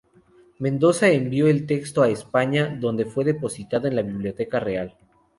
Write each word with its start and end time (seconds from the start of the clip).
Mendoza 0.57 1.09
envió 1.11 1.47
el 1.47 1.67
texto 1.67 2.01
a 2.01 2.09
España, 2.09 2.75
donde 2.79 3.05
fue 3.05 3.23
depositado 3.23 3.87
en 3.87 3.95
la 3.95 4.01
biblioteca 4.01 4.59
real. 4.59 4.97